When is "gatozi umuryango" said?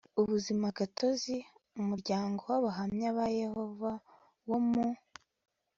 0.79-2.39